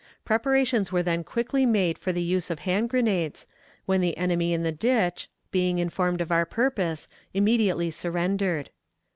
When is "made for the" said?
1.63-2.23